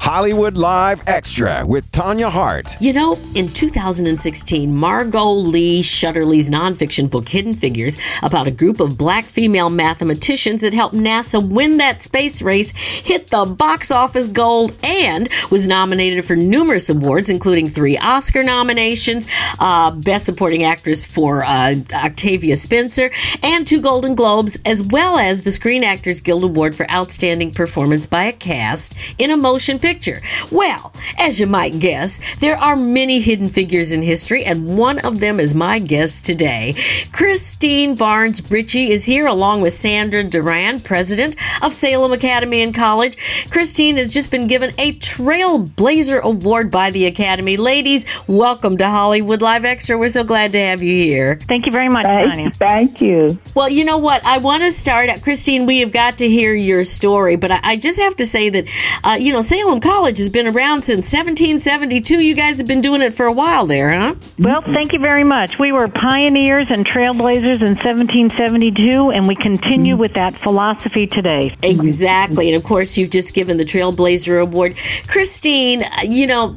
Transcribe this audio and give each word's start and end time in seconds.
Hollywood 0.00 0.56
Live 0.56 1.02
Extra 1.06 1.64
with 1.66 1.90
Tanya 1.90 2.30
Hart. 2.30 2.76
You 2.80 2.92
know, 2.92 3.18
in 3.34 3.48
2016, 3.48 4.74
Margot 4.74 5.30
Lee 5.30 5.82
Shetterly's 5.82 6.50
nonfiction 6.50 7.08
book, 7.08 7.28
Hidden 7.28 7.54
Figures, 7.54 7.96
about 8.22 8.46
a 8.46 8.50
group 8.50 8.80
of 8.80 8.98
black 8.98 9.24
female 9.24 9.70
mathematicians 9.70 10.60
that 10.60 10.74
helped 10.74 10.94
NASA 10.94 11.46
win 11.46 11.78
that 11.78 12.02
space 12.02 12.42
race, 12.42 12.72
hit 12.72 13.28
the 13.28 13.44
box 13.44 13.90
office 13.90 14.28
gold 14.28 14.74
and 14.82 15.28
was 15.50 15.66
nominated 15.66 16.24
for 16.24 16.36
numerous 16.36 16.90
awards, 16.90 17.30
including 17.30 17.68
three 17.68 17.96
Oscar 17.98 18.42
nominations, 18.42 19.26
uh, 19.58 19.90
Best 19.90 20.26
Supporting 20.26 20.64
Actress 20.64 21.04
for 21.04 21.44
uh, 21.44 21.74
Octavia 21.94 22.56
Spencer, 22.56 23.10
and 23.42 23.66
two 23.66 23.80
Golden 23.80 24.14
Globes, 24.14 24.58
as 24.66 24.82
well 24.82 25.18
as 25.18 25.42
the 25.42 25.50
Screen 25.50 25.84
Actors 25.84 26.20
Guild 26.20 26.44
Award 26.44 26.76
for 26.76 26.90
Outstanding 26.90 27.52
Performance 27.52 28.06
by 28.06 28.24
a 28.24 28.32
Cast 28.32 28.94
in 29.18 29.30
a 29.30 29.36
Motion 29.36 29.78
Picture. 29.84 30.22
Well, 30.50 30.94
as 31.18 31.38
you 31.38 31.46
might 31.46 31.78
guess, 31.78 32.18
there 32.36 32.56
are 32.56 32.74
many 32.74 33.20
hidden 33.20 33.50
figures 33.50 33.92
in 33.92 34.00
history, 34.00 34.42
and 34.42 34.78
one 34.78 34.98
of 35.00 35.20
them 35.20 35.38
is 35.38 35.54
my 35.54 35.78
guest 35.78 36.24
today. 36.24 36.74
Christine 37.12 37.94
Barnes 37.94 38.50
Richie 38.50 38.90
is 38.92 39.04
here 39.04 39.26
along 39.26 39.60
with 39.60 39.74
Sandra 39.74 40.24
Doran, 40.24 40.80
president 40.80 41.36
of 41.60 41.74
Salem 41.74 42.12
Academy 42.12 42.62
and 42.62 42.74
College. 42.74 43.18
Christine 43.50 43.98
has 43.98 44.10
just 44.10 44.30
been 44.30 44.46
given 44.46 44.72
a 44.78 44.94
Trailblazer 44.94 46.22
Award 46.22 46.70
by 46.70 46.90
the 46.90 47.04
Academy. 47.04 47.58
Ladies, 47.58 48.06
welcome 48.26 48.78
to 48.78 48.88
Hollywood 48.88 49.42
Live 49.42 49.66
Extra. 49.66 49.98
We're 49.98 50.08
so 50.08 50.24
glad 50.24 50.52
to 50.52 50.58
have 50.58 50.82
you 50.82 50.94
here. 50.94 51.38
Thank 51.46 51.66
you 51.66 51.72
very 51.72 51.90
much, 51.90 52.06
Thank, 52.06 52.30
Tanya. 52.30 52.50
thank 52.52 53.00
you. 53.02 53.38
Well, 53.54 53.68
you 53.68 53.84
know 53.84 53.98
what? 53.98 54.24
I 54.24 54.38
want 54.38 54.62
to 54.62 54.70
start 54.72 55.10
out, 55.10 55.20
Christine. 55.20 55.66
We 55.66 55.80
have 55.80 55.92
got 55.92 56.16
to 56.18 56.28
hear 56.28 56.54
your 56.54 56.84
story, 56.84 57.36
but 57.36 57.52
I, 57.52 57.60
I 57.62 57.76
just 57.76 58.00
have 58.00 58.16
to 58.16 58.24
say 58.24 58.48
that, 58.48 58.64
uh, 59.04 59.18
you 59.20 59.30
know, 59.30 59.42
Salem 59.42 59.73
College 59.80 60.18
has 60.18 60.28
been 60.28 60.46
around 60.46 60.82
since 60.82 61.12
1772. 61.12 62.20
You 62.20 62.34
guys 62.34 62.58
have 62.58 62.66
been 62.66 62.80
doing 62.80 63.02
it 63.02 63.14
for 63.14 63.26
a 63.26 63.32
while 63.32 63.66
there, 63.66 63.90
huh? 63.90 64.14
Well, 64.38 64.62
thank 64.62 64.92
you 64.92 64.98
very 64.98 65.24
much. 65.24 65.58
We 65.58 65.72
were 65.72 65.88
pioneers 65.88 66.66
and 66.70 66.86
trailblazers 66.86 67.60
in 67.60 67.76
1772, 67.76 69.10
and 69.10 69.26
we 69.26 69.34
continue 69.34 69.96
with 69.96 70.14
that 70.14 70.36
philosophy 70.36 71.06
today. 71.06 71.54
Exactly. 71.62 72.48
And 72.48 72.56
of 72.56 72.64
course, 72.64 72.96
you've 72.96 73.10
just 73.10 73.34
given 73.34 73.56
the 73.56 73.64
Trailblazer 73.64 74.42
Award. 74.42 74.76
Christine, 75.06 75.84
you 76.04 76.26
know, 76.26 76.52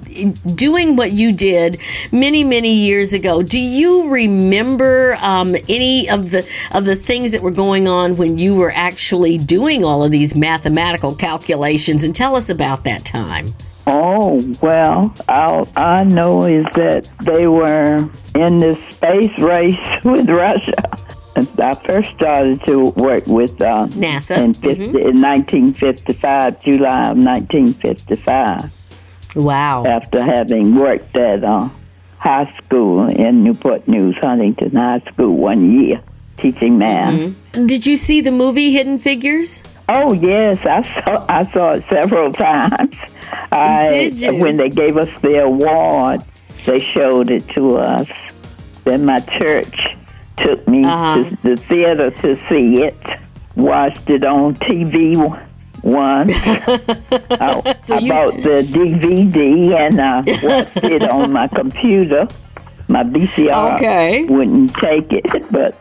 doing 0.54 0.96
what 0.96 1.12
you 1.12 1.32
did 1.32 1.80
many, 2.12 2.44
many 2.44 2.74
years 2.74 3.14
ago, 3.14 3.42
do 3.42 3.60
you 3.60 4.10
remember 4.10 5.18
um, 5.22 5.56
any 5.68 6.10
of 6.10 6.32
the 6.32 6.48
of 6.72 6.86
the 6.86 6.96
things 6.96 7.32
that 7.32 7.42
were 7.42 7.52
going 7.52 7.88
on 7.88 8.18
when 8.18 8.38
you 8.38 8.56
were 8.56 8.72
actually 8.72 9.38
doing 9.38 9.84
all 9.84 10.04
of 10.04 10.12
these 10.12 10.36
mathematical 10.36 11.16
calculations? 11.16 12.04
And 12.04 12.16
tell 12.16 12.36
us 12.36 12.50
about 12.50 12.84
that 12.84 13.07
time. 13.08 13.54
Oh, 13.90 14.44
well, 14.62 15.16
all 15.30 15.68
I 15.78 16.04
know 16.04 16.44
is 16.44 16.66
that 16.76 17.08
they 17.22 17.48
were 17.48 18.10
in 18.36 18.58
this 18.60 18.78
space 18.96 19.32
race 19.40 19.80
with 20.04 20.30
Russia. 20.30 20.74
I 21.60 21.76
first 21.88 22.10
started 22.16 22.64
to 22.66 22.86
work 22.92 23.28
with 23.28 23.62
uh, 23.62 23.88
NASA. 23.92 24.38
in, 24.40 24.54
50, 24.56 24.84
in 24.84 25.22
1955, 25.22 26.62
July 26.64 27.12
of 27.12 27.18
1955, 27.18 28.72
Wow. 29.36 29.86
after 29.86 30.24
having 30.24 30.76
worked 30.76 31.16
at 31.16 31.44
uh, 31.44 31.70
high 32.18 32.52
school 32.66 33.08
in 33.08 33.44
Newport 33.44 33.88
News, 33.88 34.16
Huntington 34.20 34.76
High 34.76 35.02
School 35.12 35.36
one 35.38 35.80
year, 35.80 36.02
teaching 36.38 36.78
math. 36.80 37.32
Did 37.52 37.86
you 37.86 37.96
see 37.96 38.22
the 38.22 38.32
movie 38.32 38.72
Hidden 38.72 38.98
Figures? 38.98 39.62
Oh 39.90 40.12
yes, 40.14 40.60
I 40.66 40.82
saw 41.02 41.26
I 41.30 41.44
saw 41.44 41.72
it 41.74 41.84
several 41.90 42.34
times. 42.48 42.96
I, 43.52 43.88
Did 43.88 44.16
you? 44.16 44.36
When 44.38 44.58
they 44.58 44.70
gave 44.70 44.98
us 44.98 45.10
the 45.22 45.44
award, 45.44 46.22
they 46.66 46.80
showed 46.80 47.30
it 47.32 47.48
to 47.50 47.78
us. 47.78 48.08
Then 48.84 49.06
my 49.06 49.20
church 49.22 49.96
took 50.38 50.68
me 50.68 50.84
Uh-huh. 50.86 51.24
to 51.24 51.38
the 51.44 51.58
theater 51.58 52.12
to 52.12 52.36
see 52.50 52.84
it. 52.84 52.98
Watched 53.56 54.10
it 54.10 54.24
on 54.24 54.56
TV 54.56 55.16
once. 55.84 56.32
I, 56.36 57.78
So 57.84 57.96
I 57.98 58.08
bought 58.10 58.36
the 58.36 58.62
DVD 58.70 59.76
and 59.88 60.00
I 60.02 60.18
watched 60.44 60.84
it 60.84 61.04
on 61.10 61.32
my 61.32 61.48
computer. 61.48 62.28
My 62.90 63.04
VCR 63.04 63.76
Okay. 63.76 64.26
wouldn't 64.26 64.74
take 64.76 65.12
it, 65.12 65.26
but 65.52 65.76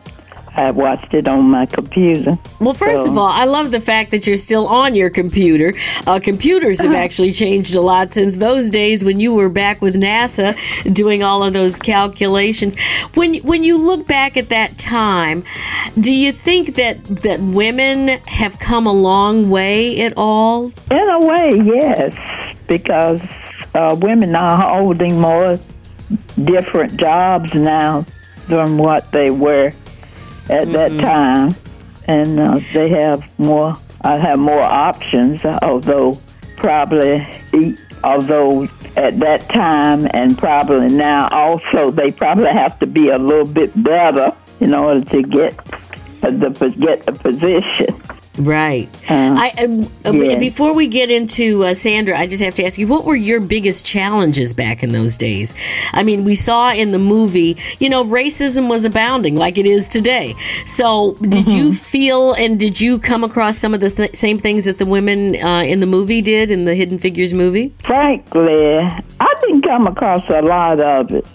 I 0.57 0.71
watched 0.71 1.13
it 1.13 1.29
on 1.29 1.51
my 1.51 1.67
computer. 1.67 2.39
Well, 2.61 2.73
first 2.73 3.05
So- 3.05 3.11
of 3.11 3.19
all, 3.19 3.29
I 3.29 3.45
love 3.45 3.71
the 3.71 3.81
fact 3.81 4.11
that 4.11 4.27
you're 4.27 4.39
still 4.39 4.67
on 4.67 4.95
your 4.95 5.11
computer. 5.11 5.75
Uh, 6.07 6.19
computers 6.19 6.81
have 6.81 6.95
actually 7.05 7.33
changed 7.33 7.77
a 7.77 7.81
lot 7.83 8.11
since 8.13 8.37
those 8.37 8.71
days 8.71 9.05
when 9.05 9.21
you 9.21 9.35
were 9.35 9.51
back 9.51 9.83
with 9.83 9.95
NASA 9.97 10.57
doing 10.95 11.23
all 11.23 11.45
of 11.45 11.53
those 11.53 11.79
calculations. 11.79 12.75
When 13.15 13.35
when 13.37 13.65
you 13.65 13.77
look 13.77 14.07
back 14.07 14.37
at 14.39 14.49
that 14.49 14.79
time, 14.79 15.45
do 16.01 16.13
you 16.13 16.33
think 16.33 16.75
that 16.77 17.05
that 17.23 17.41
women 17.41 18.09
have 18.27 18.59
come 18.59 18.87
a 18.87 18.93
long 18.93 19.51
way 19.51 20.01
at 20.01 20.15
all? 20.17 20.73
In 20.91 21.09
a 21.09 21.21
way, 21.21 21.51
yes, 21.65 22.15
because 22.67 23.21
uh, 23.75 23.95
women 24.01 24.35
are 24.35 24.79
holding 24.79 25.21
more 25.21 25.59
different 26.45 26.97
jobs 26.99 27.53
now 27.55 28.07
than 28.49 28.79
what 28.79 29.11
they 29.13 29.31
were 29.31 29.73
at 30.51 30.73
that 30.73 30.93
time, 31.01 31.55
and 32.07 32.41
uh, 32.41 32.61
they 32.73 32.89
have 32.89 33.39
more. 33.39 33.77
I 34.03 34.19
have 34.19 34.39
more 34.39 34.63
options, 34.63 35.45
although 35.63 36.21
probably, 36.57 37.27
although 38.05 38.69
at 38.97 39.19
that 39.21 39.49
time 39.49 40.09
and 40.13 40.39
probably 40.39 40.89
now 40.89 41.29
also 41.29 41.91
they 41.91 42.11
probably 42.11 42.51
have 42.51 42.79
to 42.79 42.87
be 42.87 43.09
a 43.09 43.19
little 43.19 43.47
bit 43.47 43.83
better 43.83 44.35
in 44.61 44.75
order 44.75 45.05
to 45.05 45.23
get 45.23 45.57
the 46.23 46.75
get 46.81 47.05
the 47.05 47.13
position. 47.13 48.01
Right. 48.39 48.89
Uh, 49.11 49.35
I 49.37 49.65
um, 49.65 49.91
uh, 50.05 50.13
yeah. 50.13 50.39
before 50.39 50.75
we 50.75 50.87
get 50.87 51.11
into 51.11 51.65
uh, 51.65 51.75
Sandra, 51.75 52.19
I 52.19 52.27
just 52.27 52.43
have 52.43 52.55
to 52.57 52.65
ask 52.65 52.79
you, 52.79 52.87
what 52.87 53.05
were 53.05 53.17
your 53.17 53.41
biggest 53.41 53.87
challenges 53.87 54.53
back 54.53 54.83
in 54.83 54.93
those 54.93 55.17
days? 55.17 55.55
I 55.93 56.03
mean, 56.03 56.25
we 56.25 56.35
saw 56.35 56.73
in 56.73 56.93
the 56.93 56.99
movie, 56.99 57.57
you 57.79 57.89
know, 57.89 58.05
racism 58.05 58.69
was 58.69 58.85
abounding 58.85 59.37
like 59.37 59.57
it 59.57 59.67
is 59.67 59.89
today. 59.89 60.35
So, 60.67 61.15
did 61.23 61.49
you 61.49 61.73
feel 61.73 62.35
and 62.35 62.61
did 62.61 62.81
you 62.81 62.99
come 62.99 63.25
across 63.25 63.57
some 63.57 63.73
of 63.73 63.81
the 63.81 63.91
th- 63.91 64.15
same 64.15 64.39
things 64.39 64.67
that 64.67 64.79
the 64.79 64.87
women 64.87 65.37
uh, 65.43 65.63
in 65.63 65.81
the 65.81 65.87
movie 65.87 66.21
did 66.21 66.51
in 66.51 66.65
the 66.65 66.75
Hidden 66.75 66.99
Figures 66.99 67.33
movie? 67.33 67.75
Frankly, 67.85 68.77
I 69.21 69.35
didn't 69.41 69.63
come 69.63 69.87
across 69.87 70.29
a 70.29 70.43
lot 70.43 70.81
of 70.81 71.11
it 71.11 71.27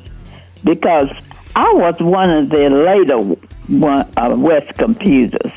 because 0.63 1.09
I 1.55 1.71
was 1.73 1.99
one 1.99 2.29
of 2.29 2.49
the 2.49 2.69
later 2.69 3.17
one, 3.67 4.07
uh, 4.17 4.35
West 4.37 4.77
computers. 4.77 5.51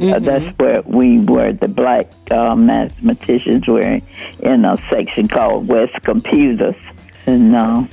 Uh, 0.00 0.18
that's 0.18 0.46
where 0.58 0.82
we 0.82 1.20
were. 1.20 1.52
The 1.52 1.68
black 1.68 2.06
uh, 2.30 2.54
mathematicians 2.54 3.66
were 3.66 4.00
in 4.40 4.64
a 4.64 4.76
section 4.90 5.28
called 5.28 5.68
West 5.68 5.94
Computers, 6.02 6.76
and 7.26 7.54
uh, 7.56 7.84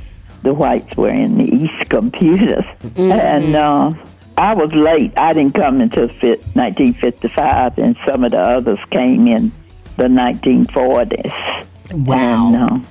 the 0.43 0.53
whites 0.53 0.95
were 0.97 1.09
in 1.09 1.37
the 1.37 1.45
East 1.45 1.89
Computers. 1.89 2.65
And 2.97 3.55
uh, 3.55 3.93
I 4.37 4.53
was 4.53 4.73
late. 4.73 5.13
I 5.17 5.33
didn't 5.33 5.53
come 5.55 5.79
until 5.81 6.07
fi- 6.09 6.41
1955, 6.55 7.77
and 7.77 7.95
some 8.05 8.23
of 8.23 8.31
the 8.31 8.39
others 8.39 8.79
came 8.91 9.27
in 9.27 9.51
the 9.97 10.05
1940s. 10.05 11.65
Wow. 12.05 12.47
And, 12.47 12.83
uh, 12.83 12.87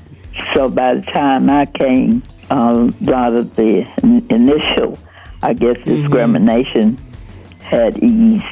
so 0.54 0.68
by 0.68 0.94
the 0.94 1.02
time 1.02 1.50
I 1.50 1.66
came, 1.66 2.22
a 2.50 2.72
lot 3.00 3.34
of 3.34 3.54
the 3.56 3.86
initial, 4.30 4.98
I 5.42 5.52
guess, 5.54 5.76
Mm-hmm. 5.76 6.02
discrimination 6.02 6.98
had 7.60 7.98
eased 8.02 8.44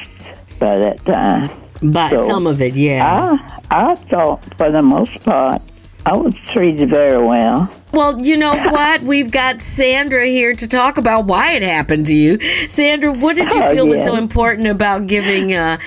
by 0.61 0.77
that 0.77 1.03
time. 1.05 1.49
But 1.83 2.11
So, 2.11 2.27
some 2.27 2.47
of 2.47 2.61
it, 2.61 2.75
yeah. 2.75 3.35
I 3.69 3.91
I 3.91 3.95
thought 3.95 4.45
for 4.55 4.71
the 4.71 4.81
most 4.83 5.21
part 5.25 5.61
I 6.05 6.13
was 6.15 6.33
treated 6.53 6.89
very 6.89 7.17
well. 7.23 7.69
Well, 7.91 8.17
you 8.19 8.37
know 8.37 8.55
what? 8.71 9.01
We've 9.01 9.29
got 9.31 9.61
Sandra 9.61 10.25
here 10.25 10.53
to 10.53 10.67
talk 10.67 10.97
about 10.97 11.25
why 11.25 11.53
it 11.53 11.61
happened 11.63 12.05
to 12.05 12.13
you. 12.13 12.39
Sandra, 12.69 13.11
what 13.11 13.35
did 13.35 13.51
you 13.51 13.61
Oh, 13.63 13.71
feel 13.71 13.87
was 13.87 14.03
so 14.03 14.15
important 14.15 14.67
about 14.67 15.07
giving 15.07 15.53
uh, 15.55 15.77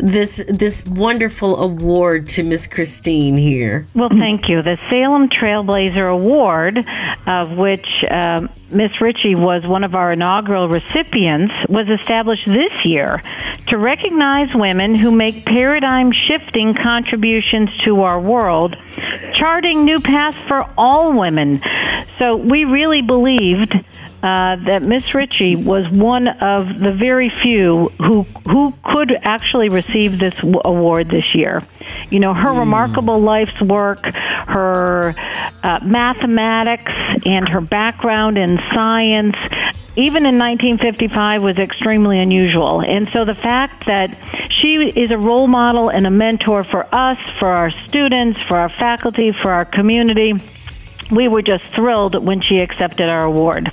this 0.00 0.44
this 0.48 0.84
wonderful 0.86 1.60
award 1.62 2.28
to 2.30 2.42
Miss 2.42 2.66
Christine 2.66 3.36
here? 3.36 3.86
Well, 3.94 4.10
thank 4.10 4.48
you. 4.48 4.60
The 4.62 4.76
Salem 4.90 5.28
Trailblazer 5.28 6.06
Award, 6.12 6.84
of 7.26 7.56
which 7.56 7.86
um, 8.10 8.50
Miss 8.70 9.00
Richie 9.00 9.34
was 9.34 9.66
one 9.66 9.84
of 9.84 9.94
our 9.94 10.12
inaugural 10.12 10.68
recipients, 10.68 11.52
was 11.68 11.88
established 11.88 12.46
this 12.46 12.84
year 12.84 13.22
to 13.68 13.78
recognize 13.78 14.54
women 14.54 14.94
who 14.94 15.10
make 15.10 15.44
paradigm 15.44 16.10
shifting 16.12 16.74
contributions 16.74 17.70
to 17.78 18.02
our 18.02 18.18
world, 18.18 18.76
charting 19.34 19.84
new 19.84 20.00
paths 20.00 20.38
for 20.48 20.68
all 20.78 21.12
women. 21.18 21.60
So 22.18 22.36
we 22.36 22.64
really 22.64 23.02
believed 23.02 23.74
uh, 24.24 24.56
that 24.64 24.82
Miss 24.82 25.14
Richie 25.14 25.54
was 25.54 25.86
one 25.90 26.28
of 26.28 26.78
the 26.78 26.92
very 26.92 27.30
few 27.42 27.90
who 28.00 28.22
who 28.48 28.72
could 28.82 29.12
actually 29.22 29.68
receive 29.68 30.18
this 30.18 30.34
award 30.64 31.10
this 31.10 31.34
year. 31.34 31.62
You 32.08 32.20
know, 32.20 32.32
her 32.32 32.50
remarkable 32.50 33.18
life's 33.18 33.60
work, 33.60 34.02
her 34.06 35.14
uh, 35.62 35.80
mathematics, 35.84 36.90
and 37.26 37.46
her 37.50 37.60
background 37.60 38.38
in 38.38 38.58
science. 38.72 39.36
Even 39.96 40.24
in 40.24 40.38
1955 40.38 41.42
was 41.42 41.58
extremely 41.58 42.18
unusual. 42.18 42.80
And 42.80 43.08
so 43.10 43.26
the 43.26 43.34
fact 43.34 43.86
that 43.86 44.16
she 44.50 44.90
is 44.96 45.10
a 45.10 45.18
role 45.18 45.46
model 45.46 45.90
and 45.90 46.06
a 46.06 46.10
mentor 46.10 46.64
for 46.64 46.92
us, 46.92 47.18
for 47.38 47.48
our 47.48 47.70
students, 47.86 48.40
for 48.48 48.56
our 48.56 48.70
faculty, 48.70 49.30
for 49.30 49.52
our 49.52 49.66
community, 49.66 50.32
we 51.10 51.28
were 51.28 51.42
just 51.42 51.64
thrilled 51.66 52.24
when 52.24 52.40
she 52.40 52.58
accepted 52.58 53.08
our 53.10 53.24
award. 53.24 53.70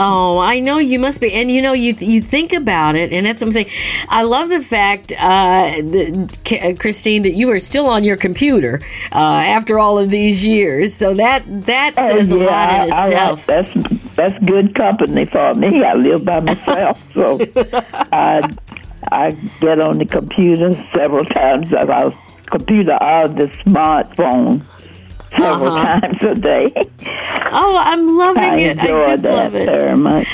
Oh, 0.00 0.38
I 0.38 0.60
know 0.60 0.78
you 0.78 0.98
must 0.98 1.20
be, 1.20 1.32
and 1.32 1.50
you 1.50 1.60
know 1.60 1.72
you 1.72 1.94
you 1.98 2.20
think 2.20 2.52
about 2.52 2.94
it, 2.94 3.12
and 3.12 3.26
that's 3.26 3.40
what 3.40 3.48
I'm 3.48 3.52
saying. 3.52 3.70
I 4.08 4.22
love 4.22 4.48
the 4.48 4.62
fact, 4.62 5.12
uh, 5.18 5.72
the, 5.76 6.38
K- 6.44 6.72
uh, 6.72 6.76
Christine, 6.76 7.22
that 7.22 7.32
you 7.34 7.50
are 7.50 7.58
still 7.60 7.86
on 7.86 8.04
your 8.04 8.16
computer 8.16 8.80
uh, 9.12 9.18
after 9.18 9.78
all 9.78 9.98
of 9.98 10.10
these 10.10 10.44
years. 10.46 10.94
So 10.94 11.14
that 11.14 11.42
that 11.66 11.94
says 11.96 12.30
a 12.32 12.36
Oh, 12.36 12.38
lot 12.38 12.68
in 12.86 12.92
I- 12.92 12.96
I 12.96 13.08
like- 13.08 13.12
itself. 13.12 13.46
that's 13.46 13.72
that's 14.14 14.44
good 14.44 14.74
company 14.74 15.24
for 15.26 15.54
me. 15.54 15.82
I 15.84 15.94
live 15.94 16.24
by 16.24 16.40
myself, 16.40 17.02
so 17.14 17.38
I 18.12 18.48
I 19.10 19.30
get 19.60 19.80
on 19.80 19.98
the 19.98 20.06
computer 20.06 20.72
several 20.94 21.24
times. 21.26 21.72
I 21.74 21.84
was 21.84 22.12
computer 22.46 22.96
or 23.02 23.28
the 23.28 23.46
smartphone 23.66 24.62
several 25.36 25.72
Uh-huh. 25.74 26.00
times 26.00 26.18
a 26.22 26.34
day. 26.34 26.72
oh, 27.52 27.76
I'm 27.84 28.16
loving 28.18 28.42
I 28.42 28.56
it. 28.58 28.78
I 28.80 28.86
just 28.86 29.24
love 29.24 29.54
it. 29.54 29.66
very 29.66 29.96
much. 29.96 30.26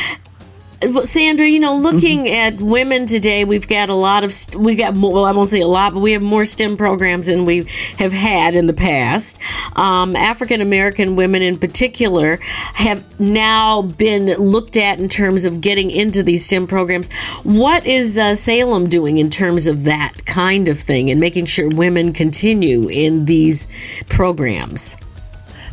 Well, 0.86 1.04
Sandra, 1.04 1.46
you 1.46 1.60
know, 1.60 1.76
looking 1.76 2.25
Mm-hmm. 2.25 2.56
at 2.56 2.60
women 2.60 3.06
today, 3.06 3.44
we've 3.44 3.66
got 3.66 3.88
a 3.88 3.94
lot 3.94 4.25
of, 4.25 4.32
st- 4.32 4.62
we 4.62 4.75
got 4.75 4.94
more, 4.94 5.12
well, 5.12 5.25
I 5.25 5.32
won't 5.32 5.48
say 5.48 5.60
a 5.60 5.66
lot, 5.66 5.94
but 5.94 6.00
we 6.00 6.12
have 6.12 6.22
more 6.22 6.44
STEM 6.44 6.76
programs 6.76 7.26
than 7.26 7.44
we 7.46 7.64
have 7.98 8.12
had 8.12 8.54
in 8.54 8.66
the 8.66 8.72
past. 8.72 9.38
Um, 9.76 10.14
African 10.16 10.60
American 10.60 11.16
women 11.16 11.42
in 11.42 11.56
particular 11.58 12.38
have 12.75 13.02
now 13.19 13.82
been 13.82 14.26
looked 14.38 14.76
at 14.76 14.98
in 14.98 15.08
terms 15.08 15.44
of 15.44 15.60
getting 15.60 15.90
into 15.90 16.22
these 16.22 16.44
STEM 16.44 16.66
programs. 16.66 17.10
What 17.42 17.86
is 17.86 18.19
uh, 18.19 18.34
Salem 18.34 18.88
doing 18.88 19.19
in 19.19 19.31
terms 19.31 19.66
of 19.66 19.84
that 19.84 20.26
kind 20.26 20.69
of 20.69 20.78
thing 20.78 21.10
and 21.10 21.19
making 21.20 21.46
sure 21.46 21.69
women 21.75 22.12
continue 22.12 22.88
in 22.88 23.25
these 23.25 23.66
programs? 24.08 24.96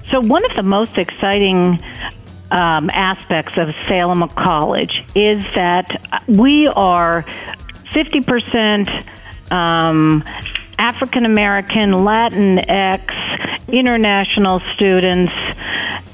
So, 0.09 0.19
one 0.21 0.43
of 0.49 0.55
the 0.55 0.63
most 0.63 0.97
exciting 0.97 1.79
um, 2.51 2.89
aspects 2.91 3.57
of 3.57 3.73
Salem 3.87 4.27
College 4.29 5.03
is 5.15 5.43
that 5.55 6.01
we 6.27 6.67
are 6.67 7.23
50% 7.91 9.51
um, 9.51 10.23
African 10.77 11.25
American, 11.25 11.91
Latinx, 11.91 13.67
international 13.67 14.59
students, 14.73 15.33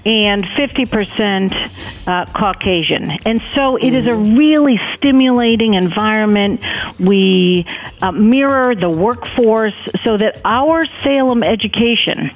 and 0.05 0.45
50% 0.45 2.07
uh, 2.07 2.25
Caucasian. 2.33 3.11
And 3.25 3.41
so 3.53 3.75
it 3.77 3.93
is 3.93 4.07
a 4.07 4.15
really 4.15 4.79
stimulating 4.95 5.73
environment. 5.73 6.63
We 6.99 7.65
uh, 8.01 8.11
mirror 8.11 8.75
the 8.75 8.89
workforce 8.89 9.75
so 10.03 10.17
that 10.17 10.41
our 10.45 10.85
Salem 11.01 11.43
education 11.43 12.31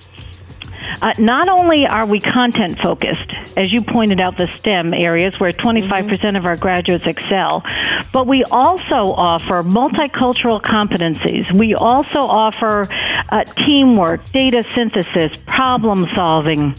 uh, 1.01 1.13
not 1.17 1.49
only 1.49 1.85
are 1.85 2.05
we 2.05 2.19
content 2.19 2.79
focused, 2.81 3.31
as 3.57 3.71
you 3.71 3.81
pointed 3.81 4.19
out, 4.19 4.38
the 4.38 4.47
STEM 4.59 4.93
areas 4.93 5.39
where 5.39 5.51
25% 5.51 6.38
of 6.38 6.45
our 6.45 6.57
graduates 6.57 7.05
excel, 7.05 7.63
but 8.11 8.27
we 8.27 8.43
also 8.45 9.13
offer 9.13 9.63
multicultural 9.63 10.61
competencies. 10.61 11.51
We 11.51 11.75
also 11.75 12.19
offer 12.19 12.88
uh, 13.29 13.43
teamwork, 13.65 14.21
data 14.31 14.65
synthesis, 14.73 15.38
problem 15.45 16.07
solving. 16.13 16.75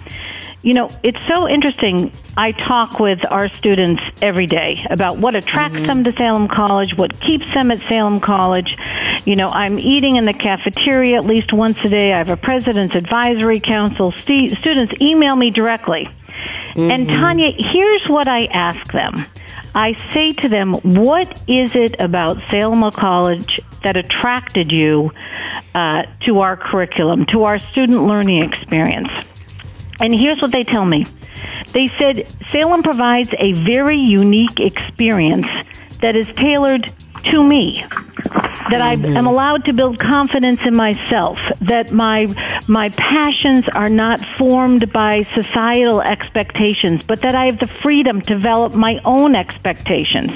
You 0.63 0.75
know, 0.75 0.91
it's 1.03 1.25
so 1.27 1.49
interesting. 1.49 2.13
I 2.37 2.53
talk 2.53 3.01
with 3.01 3.19
our 3.31 3.53
students 3.55 4.01
every 4.21 4.47
day 4.47 4.87
about 4.89 5.19
what 5.19 5.35
attracts 5.35 5.79
them 5.79 6.05
to 6.05 6.13
Salem 6.13 6.47
College, 6.47 6.97
what 6.97 7.21
keeps 7.21 7.53
them 7.53 7.73
at 7.73 7.81
Salem 7.89 8.21
College. 8.21 8.77
You 9.25 9.37
know, 9.37 9.49
I'm 9.49 9.79
eating 9.79 10.17
in 10.17 10.25
the 10.25 10.33
cafeteria 10.33 11.17
at 11.17 11.25
least 11.25 11.53
once 11.53 11.79
a 11.85 11.89
day. 11.89 12.13
I 12.13 12.19
have 12.19 12.29
a 12.29 12.37
president's 12.37 12.97
advisory 12.97 13.61
council. 13.61 14.13
Stu- 14.13 14.55
students 14.57 15.01
email 15.01 15.37
me 15.37 15.51
directly. 15.51 16.09
And 16.75 17.07
Tanya, 17.07 17.53
here's 17.57 18.03
what 18.07 18.27
I 18.27 18.47
ask 18.47 18.91
them. 18.93 19.27
I 19.75 19.95
say 20.13 20.33
to 20.35 20.49
them, 20.49 20.75
what 20.75 21.41
is 21.49 21.75
it 21.75 21.97
about 21.99 22.39
Salem 22.51 22.91
College 22.91 23.61
that 23.85 23.97
attracted 23.97 24.73
you 24.73 25.13
uh, 25.75 26.05
to 26.27 26.41
our 26.41 26.57
curriculum, 26.57 27.27
to 27.27 27.45
our 27.45 27.59
student 27.59 28.07
learning 28.07 28.43
experience? 28.43 29.11
And 30.01 30.15
here's 30.15 30.41
what 30.41 30.53
they 30.53 30.65
tell 30.65 30.85
me. 30.85 31.07
They 31.73 31.89
said 31.99 32.27
Salem 32.51 32.83
provides 32.83 33.31
a 33.39 33.53
very 33.53 33.99
unique 33.99 34.61
experience 34.61 35.47
that 36.01 36.17
is 36.17 36.27
tailored 36.37 36.93
to 37.25 37.43
me. 37.43 37.85
That 38.71 38.81
I 38.81 38.97
mm-hmm. 38.97 39.17
am 39.17 39.27
allowed 39.27 39.65
to 39.67 39.73
build 39.73 39.99
confidence 39.99 40.61
in 40.65 40.75
myself. 40.75 41.39
That 41.61 41.93
my 41.93 42.27
my 42.69 42.89
passions 42.91 43.65
are 43.75 43.89
not 43.89 44.21
formed 44.21 44.93
by 44.93 45.25
societal 45.35 46.01
expectations, 46.01 47.03
but 47.03 47.23
that 47.23 47.35
I 47.35 47.47
have 47.47 47.59
the 47.59 47.67
freedom 47.67 48.21
to 48.21 48.35
develop 48.35 48.75
my 48.75 49.01
own 49.05 49.35
expectations 49.35 50.33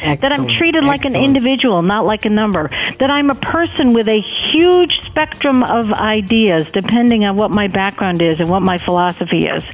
that 0.00 0.32
I'm 0.32 0.48
treated 0.48 0.84
like 0.84 1.04
an 1.04 1.16
individual, 1.16 1.82
not 1.82 2.04
like 2.04 2.24
a 2.24 2.30
number. 2.30 2.68
That 2.98 3.10
I'm 3.10 3.30
a 3.30 3.34
person 3.34 3.92
with 3.92 4.08
a 4.08 4.20
huge 4.20 5.00
spectrum 5.02 5.62
of 5.62 5.92
ideas, 5.92 6.68
depending 6.72 7.24
on 7.24 7.36
what 7.36 7.50
my 7.50 7.68
background 7.68 8.22
is 8.22 8.40
and 8.40 8.48
what 8.48 8.62
my 8.62 8.78
philosophy 8.78 9.46
is. 9.46 9.64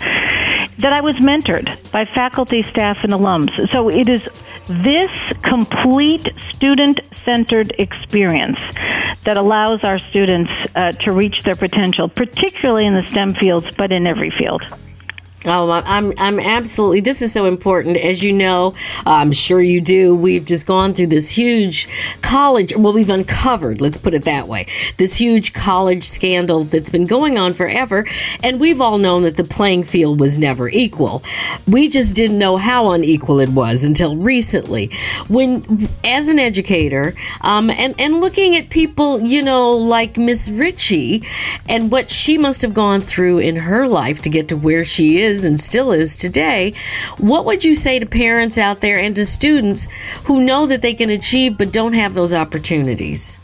That 0.78 0.92
I 0.92 1.00
was 1.00 1.16
mentored 1.16 1.90
by 1.90 2.04
faculty, 2.04 2.62
staff, 2.62 2.98
and 3.04 3.12
alums. 3.12 3.70
So 3.70 3.88
it 3.90 4.08
is 4.08 4.22
this 4.66 5.10
complete 5.42 6.28
student 6.52 7.00
centered 7.24 7.74
experience 7.78 8.58
that 9.24 9.36
allows 9.36 9.82
our 9.84 9.98
students 9.98 10.50
uh, 10.74 10.92
to 10.92 11.12
reach 11.12 11.42
their 11.44 11.54
potential, 11.54 12.08
particularly 12.08 12.86
in 12.86 12.94
the 12.94 13.06
STEM 13.08 13.34
fields, 13.34 13.66
but 13.76 13.92
in 13.92 14.06
every 14.06 14.32
field. 14.38 14.62
Oh, 15.46 15.70
I'm 15.70 16.14
I'm 16.16 16.40
absolutely. 16.40 17.00
This 17.00 17.20
is 17.20 17.32
so 17.32 17.44
important, 17.44 17.98
as 17.98 18.22
you 18.22 18.32
know. 18.32 18.74
I'm 19.04 19.30
sure 19.30 19.60
you 19.60 19.80
do. 19.80 20.14
We've 20.14 20.44
just 20.44 20.66
gone 20.66 20.94
through 20.94 21.08
this 21.08 21.28
huge 21.30 21.86
college. 22.22 22.74
Well, 22.74 22.94
we've 22.94 23.10
uncovered. 23.10 23.80
Let's 23.80 23.98
put 23.98 24.14
it 24.14 24.24
that 24.24 24.48
way. 24.48 24.66
This 24.96 25.14
huge 25.14 25.52
college 25.52 26.04
scandal 26.08 26.64
that's 26.64 26.88
been 26.88 27.04
going 27.04 27.36
on 27.36 27.52
forever, 27.52 28.06
and 28.42 28.58
we've 28.58 28.80
all 28.80 28.96
known 28.96 29.24
that 29.24 29.36
the 29.36 29.44
playing 29.44 29.82
field 29.82 30.18
was 30.18 30.38
never 30.38 30.68
equal. 30.70 31.22
We 31.66 31.88
just 31.88 32.16
didn't 32.16 32.38
know 32.38 32.56
how 32.56 32.92
unequal 32.92 33.40
it 33.40 33.50
was 33.50 33.84
until 33.84 34.16
recently. 34.16 34.90
When, 35.28 35.88
as 36.04 36.28
an 36.28 36.38
educator, 36.38 37.14
um, 37.42 37.68
and 37.68 37.94
and 38.00 38.20
looking 38.20 38.56
at 38.56 38.70
people, 38.70 39.20
you 39.20 39.42
know, 39.42 39.72
like 39.72 40.16
Miss 40.16 40.48
Richie, 40.48 41.22
and 41.68 41.92
what 41.92 42.08
she 42.08 42.38
must 42.38 42.62
have 42.62 42.72
gone 42.72 43.02
through 43.02 43.38
in 43.38 43.56
her 43.56 43.86
life 43.86 44.22
to 44.22 44.30
get 44.30 44.48
to 44.48 44.56
where 44.56 44.84
she 44.86 45.20
is 45.20 45.33
and 45.42 45.58
still 45.58 45.90
is 45.90 46.16
today, 46.16 46.74
what 47.18 47.44
would 47.46 47.64
you 47.64 47.74
say 47.74 47.98
to 47.98 48.06
parents 48.06 48.58
out 48.58 48.80
there 48.80 48.98
and 48.98 49.16
to 49.16 49.26
students 49.26 49.88
who 50.24 50.44
know 50.44 50.66
that 50.66 50.82
they 50.82 50.94
can 50.94 51.10
achieve 51.10 51.58
but 51.58 51.72
don't 51.72 51.94
have 51.94 52.14
those 52.14 52.32
opportunities? 52.32 53.38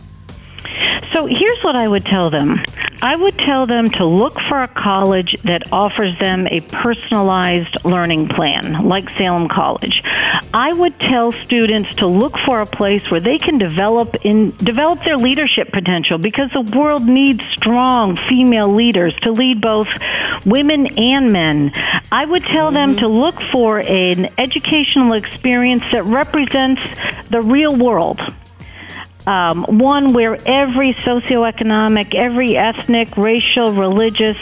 So 1.12 1.26
here's 1.26 1.64
what 1.64 1.74
I 1.74 1.88
would 1.88 2.04
tell 2.04 2.30
them. 2.30 2.62
I 3.02 3.16
would 3.16 3.38
tell 3.38 3.66
them 3.66 3.88
to 3.90 4.04
look 4.04 4.38
for 4.40 4.58
a 4.58 4.68
college 4.68 5.34
that 5.44 5.72
offers 5.72 6.18
them 6.18 6.46
a 6.48 6.60
personalized 6.60 7.84
learning 7.84 8.28
plan, 8.28 8.86
like 8.86 9.08
Salem 9.10 9.48
College. 9.48 10.02
I 10.52 10.72
would 10.72 10.98
tell 11.00 11.32
students 11.32 11.94
to 11.96 12.06
look 12.06 12.36
for 12.38 12.60
a 12.60 12.66
place 12.66 13.10
where 13.10 13.20
they 13.20 13.38
can 13.38 13.56
develop 13.56 14.16
in 14.24 14.50
develop 14.56 15.02
their 15.04 15.16
leadership 15.16 15.72
potential 15.72 16.18
because 16.18 16.50
the 16.52 16.76
world 16.76 17.06
needs 17.06 17.44
strong 17.46 18.16
female 18.16 18.68
leaders 18.68 19.14
to 19.20 19.32
lead 19.32 19.60
both 19.60 19.88
women 20.44 20.86
and 20.98 21.32
men. 21.32 21.72
I 22.12 22.26
would 22.26 22.44
tell 22.44 22.66
mm-hmm. 22.66 22.74
them 22.74 22.94
to 22.96 23.08
look 23.08 23.40
for 23.52 23.80
an 23.80 24.28
educational 24.38 25.14
experience 25.14 25.84
that 25.92 26.04
represents 26.04 26.82
the 27.30 27.40
real 27.40 27.76
world 27.76 28.20
um, 29.26 29.64
one 29.64 30.12
where 30.12 30.38
every 30.46 30.94
socioeconomic, 30.94 32.14
every 32.14 32.56
ethnic, 32.56 33.16
racial, 33.16 33.72
religious 33.72 34.36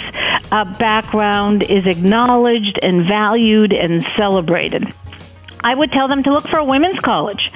uh, 0.51 0.65
background 0.79 1.63
is 1.63 1.87
acknowledged 1.87 2.79
and 2.83 3.07
valued 3.07 3.73
and 3.73 4.05
celebrated. 4.17 4.93
I 5.61 5.75
would 5.75 5.91
tell 5.91 6.09
them 6.09 6.23
to 6.23 6.33
look 6.33 6.47
for 6.47 6.59
a 6.59 6.65
women's 6.65 7.01
college 7.01 7.51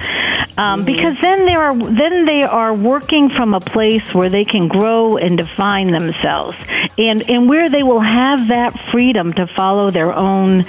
um, 0.57 0.79
mm-hmm. 0.79 0.85
because 0.85 1.15
then 1.21 1.45
they 1.45 1.55
are 1.55 1.75
then 1.75 2.25
they 2.25 2.43
are 2.43 2.75
working 2.75 3.29
from 3.29 3.53
a 3.53 3.59
place 3.59 4.13
where 4.13 4.29
they 4.29 4.45
can 4.45 4.67
grow 4.67 5.17
and 5.17 5.37
define 5.37 5.91
themselves, 5.91 6.57
and 6.97 7.27
and 7.29 7.49
where 7.49 7.69
they 7.69 7.83
will 7.83 7.99
have 7.99 8.47
that 8.47 8.77
freedom 8.89 9.33
to 9.33 9.47
follow 9.47 9.91
their 9.91 10.13
own 10.13 10.65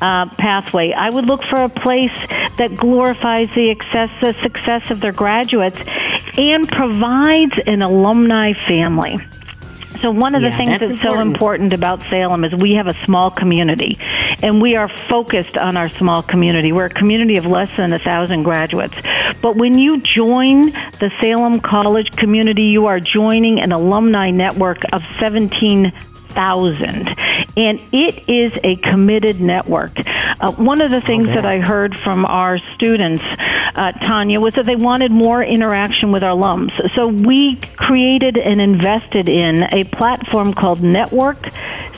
uh, 0.00 0.26
pathway. 0.36 0.92
I 0.92 1.10
would 1.10 1.26
look 1.26 1.44
for 1.44 1.62
a 1.62 1.68
place 1.68 2.16
that 2.58 2.76
glorifies 2.76 3.48
the 3.54 3.68
success, 3.68 4.12
the 4.20 4.32
success 4.34 4.90
of 4.90 5.00
their 5.00 5.12
graduates 5.12 5.78
and 6.36 6.68
provides 6.68 7.58
an 7.66 7.82
alumni 7.82 8.52
family. 8.52 9.18
So 10.00 10.10
one 10.10 10.34
of 10.34 10.42
yeah, 10.42 10.50
the 10.50 10.56
things 10.56 10.70
that's, 10.70 10.88
that's 10.88 11.02
so 11.02 11.20
important 11.20 11.72
about 11.72 12.02
Salem 12.02 12.44
is 12.44 12.54
we 12.54 12.74
have 12.74 12.86
a 12.86 13.04
small 13.04 13.30
community, 13.30 13.96
and 14.44 14.60
we 14.60 14.76
are 14.76 14.88
focused 15.08 15.56
on 15.56 15.74
our 15.74 15.88
small 15.88 16.22
community. 16.22 16.70
We're 16.70 16.84
a 16.84 16.90
community 16.90 17.38
of 17.38 17.46
less 17.46 17.74
than 17.78 17.94
a 17.94 17.98
thousand 17.98 18.42
graduates. 18.42 18.94
But 19.40 19.56
when 19.56 19.78
you 19.78 20.02
join 20.02 20.70
the 21.00 21.10
Salem 21.18 21.60
College 21.60 22.10
community, 22.12 22.64
you 22.64 22.86
are 22.86 23.00
joining 23.00 23.58
an 23.58 23.72
alumni 23.72 24.30
network 24.30 24.82
of 24.92 25.02
17 25.18 25.92
thousand, 26.34 27.08
and 27.56 27.80
it 27.92 28.28
is 28.28 28.52
a 28.64 28.76
committed 28.76 29.40
network. 29.40 29.92
Uh, 30.40 30.52
one 30.52 30.80
of 30.80 30.90
the 30.90 31.00
things 31.00 31.26
okay. 31.26 31.34
that 31.34 31.46
I 31.46 31.58
heard 31.58 31.98
from 31.98 32.24
our 32.24 32.58
students, 32.58 33.22
uh, 33.74 33.92
Tanya, 33.92 34.40
was 34.40 34.54
that 34.54 34.66
they 34.66 34.76
wanted 34.76 35.10
more 35.10 35.42
interaction 35.42 36.12
with 36.12 36.22
our 36.22 36.30
alums. 36.30 36.90
So 36.92 37.08
we 37.08 37.56
created 37.76 38.36
and 38.36 38.60
invested 38.60 39.28
in 39.28 39.64
a 39.72 39.84
platform 39.84 40.54
called 40.54 40.82
Network 40.82 41.42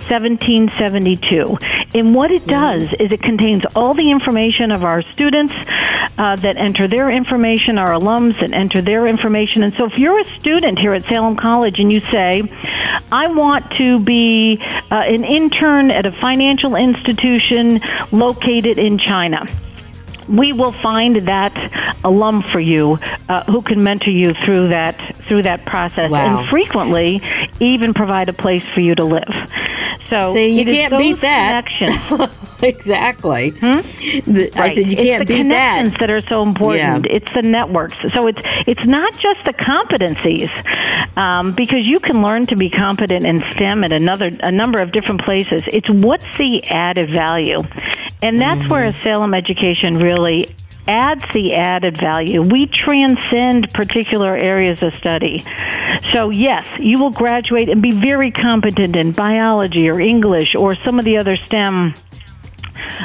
1772. 0.08 1.58
And 1.94 2.14
what 2.14 2.30
it 2.30 2.46
does 2.46 2.92
is 2.94 3.12
it 3.12 3.22
contains 3.22 3.64
all 3.74 3.94
the 3.94 4.10
information 4.10 4.70
of 4.70 4.84
our 4.84 5.02
students 5.02 5.52
uh, 6.18 6.36
that 6.36 6.56
enter 6.56 6.86
their 6.86 7.10
information, 7.10 7.78
our 7.78 7.88
alums 7.88 8.38
that 8.40 8.52
enter 8.52 8.80
their 8.80 9.06
information. 9.06 9.62
And 9.62 9.74
so 9.74 9.86
if 9.86 9.98
you're 9.98 10.20
a 10.20 10.24
student 10.24 10.78
here 10.78 10.94
at 10.94 11.04
Salem 11.04 11.36
College 11.36 11.80
and 11.80 11.90
you 11.90 12.00
say, 12.00 12.42
I 13.12 13.28
want 13.28 13.70
to 13.72 13.98
be 13.98 14.58
uh, 14.90 15.02
an 15.06 15.24
intern 15.24 15.90
at 15.90 16.06
a 16.06 16.12
financial 16.12 16.76
institution 16.76 17.80
located 18.26 18.76
in 18.76 18.98
China. 18.98 19.46
We 20.28 20.52
will 20.52 20.72
find 20.72 21.14
that 21.28 21.54
alum 22.02 22.42
for 22.42 22.58
you 22.58 22.98
uh, 23.28 23.44
who 23.44 23.62
can 23.62 23.82
mentor 23.84 24.10
you 24.10 24.34
through 24.34 24.68
that 24.68 24.96
through 25.28 25.42
that 25.42 25.64
process 25.64 26.10
wow. 26.10 26.40
and 26.40 26.48
frequently 26.48 27.20
even 27.60 27.94
provide 27.94 28.28
a 28.28 28.32
place 28.32 28.64
for 28.74 28.80
you 28.80 28.94
to 28.96 29.04
live. 29.04 29.34
So 30.08 30.32
See, 30.32 30.48
you 30.58 30.64
can't 30.64 30.96
beat 30.96 31.20
that. 31.20 31.66
exactly. 32.62 33.50
Hmm? 33.50 33.80
the, 34.30 34.50
right. 34.54 34.56
I 34.56 34.74
said 34.74 34.90
you 34.90 34.96
can't 34.96 35.22
it's 35.22 35.28
the 35.28 35.34
beat 35.34 35.42
connections 35.42 35.92
that 35.92 36.00
that 36.00 36.10
are 36.10 36.20
so 36.20 36.42
important. 36.42 37.06
Yeah. 37.06 37.16
it's 37.16 37.32
the 37.32 37.42
networks. 37.42 37.96
So 38.12 38.26
it's 38.26 38.40
it's 38.66 38.84
not 38.84 39.12
just 39.18 39.44
the 39.44 39.52
competencies 39.52 40.50
um, 41.16 41.52
because 41.52 41.84
you 41.86 42.00
can 42.00 42.22
learn 42.22 42.46
to 42.46 42.56
be 42.56 42.70
competent 42.70 43.26
in 43.26 43.42
STEM 43.52 43.84
at 43.84 43.92
another 43.92 44.30
a 44.40 44.52
number 44.52 44.80
of 44.80 44.92
different 44.92 45.22
places. 45.22 45.62
It's 45.68 45.88
what's 45.90 46.26
the 46.38 46.64
added 46.64 47.10
value 47.10 47.62
and 48.22 48.40
that's 48.40 48.60
mm-hmm. 48.60 48.70
where 48.70 48.84
a 48.84 48.92
Salem 49.02 49.34
education 49.34 49.98
really 49.98 50.48
adds 50.88 51.24
the 51.32 51.54
added 51.54 51.98
value. 51.98 52.42
We 52.42 52.66
transcend 52.66 53.72
particular 53.72 54.36
areas 54.36 54.82
of 54.82 54.94
study. 54.94 55.44
So, 56.12 56.30
yes, 56.30 56.66
you 56.78 56.98
will 56.98 57.10
graduate 57.10 57.68
and 57.68 57.82
be 57.82 57.90
very 57.90 58.30
competent 58.30 58.94
in 58.94 59.12
biology 59.12 59.88
or 59.88 60.00
English 60.00 60.54
or 60.54 60.74
some 60.76 60.98
of 60.98 61.04
the 61.04 61.16
other 61.16 61.36
STEM 61.36 61.94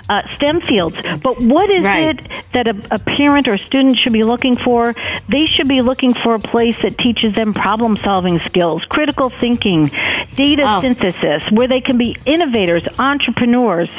uh, 0.09 0.21
STEM 0.35 0.61
fields. 0.61 0.95
But 1.01 1.35
what 1.45 1.69
is 1.69 1.83
right. 1.83 2.19
it 2.19 2.43
that 2.53 2.67
a, 2.67 2.75
a, 2.91 2.99
parent 2.99 3.47
or 3.47 3.57
student 3.57 3.97
should 3.97 4.13
be 4.13 4.23
looking 4.23 4.55
for? 4.55 4.93
They 5.29 5.45
should 5.45 5.67
be 5.67 5.81
looking 5.81 6.13
for 6.13 6.35
a 6.35 6.39
place 6.39 6.75
that 6.81 6.97
teaches 6.97 7.35
them 7.35 7.53
problem 7.53 7.97
solving 7.97 8.39
skills, 8.39 8.83
critical 8.85 9.29
thinking, 9.29 9.87
data 10.35 10.63
oh. 10.65 10.81
synthesis, 10.81 11.43
where 11.51 11.67
they 11.67 11.81
can 11.81 11.97
be 11.97 12.15
innovators, 12.25 12.87
entrepreneurs, 12.99 13.89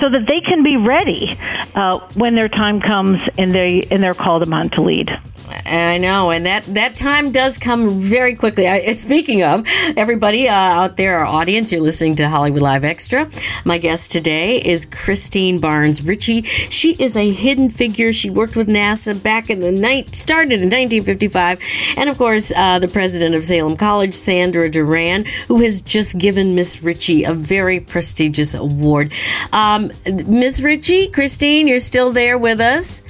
so 0.00 0.08
that 0.08 0.26
they 0.28 0.40
can 0.40 0.62
be 0.62 0.76
ready 0.76 1.38
uh, 1.74 1.98
when 2.14 2.34
their 2.34 2.48
time 2.48 2.80
comes 2.80 3.22
and 3.38 3.54
they 3.54 3.82
and 3.90 4.02
they're 4.02 4.14
called 4.14 4.42
upon 4.42 4.70
to 4.70 4.82
lead. 4.82 5.16
I 5.48 5.98
know, 5.98 6.30
and 6.30 6.46
that 6.46 6.64
that 6.74 6.96
time 6.96 7.30
does 7.30 7.58
come 7.58 7.98
very 7.98 8.34
quickly. 8.34 8.66
I, 8.66 8.92
speaking 8.92 9.42
of 9.42 9.66
everybody 9.96 10.48
uh, 10.48 10.54
out 10.54 10.96
there, 10.96 11.18
our 11.18 11.26
audience, 11.26 11.72
you're 11.72 11.82
listening 11.82 12.14
to 12.16 12.28
Hollywood 12.28 12.62
Live 12.62 12.84
Extra. 12.84 13.28
My 13.64 13.78
guest 13.78 14.10
today 14.10 14.58
is 14.62 14.86
Christine 14.86 15.58
Barnes 15.58 16.02
Richie. 16.02 16.42
She 16.42 16.92
is 16.94 17.16
a 17.16 17.30
hidden 17.30 17.68
figure. 17.68 18.12
She 18.12 18.30
worked 18.30 18.56
with 18.56 18.68
NASA 18.68 19.20
back 19.20 19.50
in 19.50 19.60
the 19.60 19.72
night, 19.72 20.14
started 20.14 20.54
in 20.54 20.70
1955, 20.70 21.60
and 21.96 22.08
of 22.08 22.16
course, 22.16 22.52
uh, 22.56 22.78
the 22.78 22.88
president 22.88 23.34
of 23.34 23.44
Salem 23.44 23.76
College, 23.76 24.14
Sandra 24.14 24.70
Doran, 24.70 25.26
who 25.48 25.60
has 25.60 25.82
just 25.82 26.18
given 26.18 26.54
Miss 26.54 26.82
Richie 26.82 27.24
a 27.24 27.34
very 27.34 27.80
prestigious 27.80 28.54
award. 28.54 29.12
Um, 29.52 29.90
Miss 30.06 30.60
Richie, 30.60 31.08
Christine, 31.08 31.68
you're 31.68 31.80
still 31.80 32.12
there 32.12 32.38
with 32.38 32.60
us. 32.60 33.02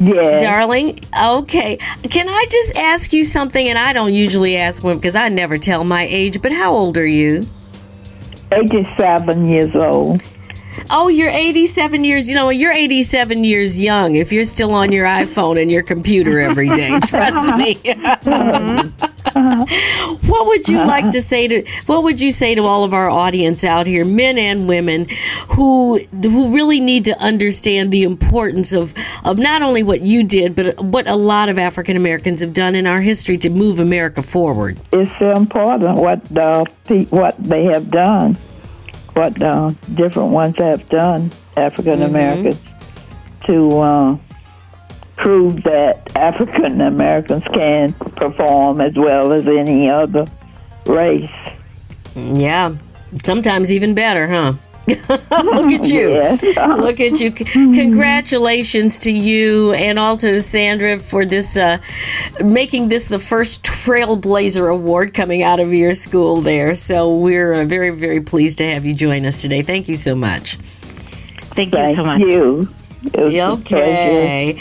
Yeah. 0.00 0.38
Darling, 0.38 0.98
okay. 1.22 1.76
Can 2.10 2.28
I 2.28 2.46
just 2.50 2.76
ask 2.76 3.12
you 3.12 3.24
something? 3.24 3.68
And 3.68 3.78
I 3.78 3.92
don't 3.92 4.12
usually 4.12 4.56
ask 4.56 4.82
women 4.82 4.98
because 4.98 5.16
I 5.16 5.28
never 5.28 5.58
tell 5.58 5.84
my 5.84 6.02
age, 6.02 6.42
but 6.42 6.52
how 6.52 6.72
old 6.72 6.96
are 6.96 7.06
you? 7.06 7.46
87 8.52 9.46
years 9.46 9.74
old. 9.74 10.22
Oh, 10.90 11.08
you're 11.08 11.30
87 11.30 12.04
years. 12.04 12.28
You 12.28 12.34
know, 12.34 12.50
you're 12.50 12.72
87 12.72 13.44
years 13.44 13.80
young 13.80 14.16
if 14.16 14.32
you're 14.32 14.44
still 14.44 14.72
on 14.72 14.92
your 14.92 15.06
iPhone 15.06 15.60
and 15.60 15.70
your 15.70 15.82
computer 15.82 16.40
every 16.40 16.68
day. 16.70 16.98
Trust 17.06 17.54
me. 17.56 17.74
Mm-hmm. 17.76 19.13
Mm-hmm. 19.34 20.26
what 20.28 20.46
would 20.46 20.68
you 20.68 20.78
like 20.78 21.10
to 21.10 21.20
say 21.20 21.48
to 21.48 21.64
what 21.86 22.02
would 22.02 22.20
you 22.20 22.30
say 22.30 22.54
to 22.54 22.64
all 22.64 22.84
of 22.84 22.94
our 22.94 23.10
audience 23.10 23.64
out 23.64 23.86
here, 23.86 24.04
men 24.04 24.38
and 24.38 24.68
women, 24.68 25.06
who 25.48 25.98
who 26.22 26.52
really 26.54 26.80
need 26.80 27.04
to 27.04 27.18
understand 27.20 27.92
the 27.92 28.02
importance 28.02 28.72
of 28.72 28.94
of 29.24 29.38
not 29.38 29.62
only 29.62 29.82
what 29.82 30.00
you 30.00 30.22
did, 30.22 30.54
but 30.54 30.80
what 30.80 31.08
a 31.08 31.16
lot 31.16 31.48
of 31.48 31.58
African 31.58 31.96
Americans 31.96 32.40
have 32.40 32.52
done 32.52 32.74
in 32.74 32.86
our 32.86 33.00
history 33.00 33.38
to 33.38 33.50
move 33.50 33.80
America 33.80 34.22
forward? 34.22 34.80
It's 34.92 35.20
important 35.20 35.98
what 35.98 36.36
uh, 36.36 36.64
what 37.10 37.36
they 37.42 37.64
have 37.64 37.90
done, 37.90 38.36
what 39.14 39.40
uh, 39.42 39.72
different 39.94 40.32
ones 40.32 40.56
have 40.58 40.88
done, 40.88 41.32
African 41.56 42.02
Americans, 42.02 42.56
mm-hmm. 42.56 43.52
to 43.52 43.78
uh, 43.78 44.16
prove 45.16 45.62
that 45.64 46.14
African 46.16 46.80
Americans 46.80 47.44
can 47.52 47.92
perform 47.92 48.80
as 48.80 48.94
well 48.94 49.32
as 49.32 49.46
any 49.46 49.88
other 49.88 50.26
race. 50.86 51.30
Yeah, 52.14 52.76
sometimes 53.22 53.72
even 53.72 53.94
better, 53.94 54.28
huh? 54.28 54.54
Look 54.86 55.72
at 55.72 55.86
you. 55.86 56.10
Yes. 56.10 56.42
Look 56.78 57.00
at 57.00 57.18
you. 57.18 57.30
Congratulations 57.32 58.98
to 59.00 59.10
you 59.10 59.72
and 59.72 59.98
also 59.98 60.38
Sandra 60.40 60.98
for 60.98 61.24
this 61.24 61.56
uh, 61.56 61.78
making 62.44 62.88
this 62.88 63.06
the 63.06 63.18
first 63.18 63.64
Trailblazer 63.64 64.70
Award 64.70 65.14
coming 65.14 65.42
out 65.42 65.58
of 65.58 65.72
your 65.72 65.94
school 65.94 66.42
there. 66.42 66.74
So 66.74 67.14
we're 67.14 67.54
uh, 67.54 67.64
very, 67.64 67.90
very 67.90 68.20
pleased 68.20 68.58
to 68.58 68.70
have 68.70 68.84
you 68.84 68.94
join 68.94 69.24
us 69.24 69.40
today. 69.40 69.62
Thank 69.62 69.88
you 69.88 69.96
so 69.96 70.14
much. 70.14 70.56
Thank 71.54 71.72
you 71.72 71.96
so 71.96 72.02
much. 72.02 72.20
you. 72.20 72.68
Okay. 73.14 74.60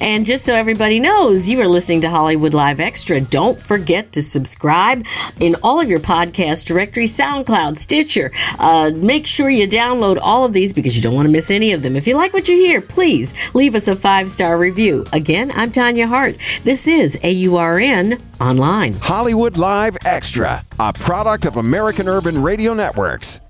And 0.00 0.24
just 0.24 0.44
so 0.44 0.54
everybody 0.54 0.98
knows, 0.98 1.48
you 1.48 1.60
are 1.60 1.68
listening 1.68 2.00
to 2.02 2.10
Hollywood 2.10 2.54
Live 2.54 2.80
Extra. 2.80 3.20
Don't 3.20 3.60
forget 3.60 4.12
to 4.12 4.22
subscribe 4.22 5.04
in 5.40 5.56
all 5.62 5.80
of 5.80 5.88
your 5.88 6.00
podcast 6.00 6.64
directories 6.64 7.16
SoundCloud, 7.16 7.76
Stitcher. 7.76 8.32
Uh, 8.58 8.92
make 8.96 9.26
sure 9.26 9.50
you 9.50 9.68
download 9.68 10.18
all 10.22 10.44
of 10.44 10.52
these 10.52 10.72
because 10.72 10.96
you 10.96 11.02
don't 11.02 11.14
want 11.14 11.26
to 11.26 11.32
miss 11.32 11.50
any 11.50 11.72
of 11.72 11.82
them. 11.82 11.96
If 11.96 12.06
you 12.06 12.16
like 12.16 12.32
what 12.32 12.48
you 12.48 12.56
hear, 12.56 12.80
please 12.80 13.34
leave 13.54 13.74
us 13.74 13.88
a 13.88 13.96
five 13.96 14.30
star 14.30 14.56
review. 14.56 15.04
Again, 15.12 15.52
I'm 15.54 15.70
Tanya 15.70 16.06
Hart. 16.06 16.36
This 16.64 16.88
is 16.88 17.18
AURN 17.22 18.18
Online. 18.40 18.94
Hollywood 18.94 19.58
Live 19.58 19.96
Extra, 20.04 20.64
a 20.78 20.92
product 20.92 21.44
of 21.44 21.56
American 21.56 22.08
Urban 22.08 22.40
Radio 22.42 22.72
Networks. 22.72 23.40